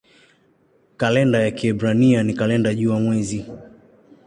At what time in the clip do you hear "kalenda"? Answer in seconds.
0.97-1.39, 2.33-2.73